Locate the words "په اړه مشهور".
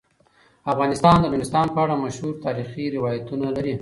1.75-2.33